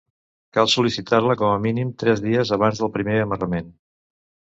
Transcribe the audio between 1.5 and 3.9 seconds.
a mínim tres dies abans del primer amarrament.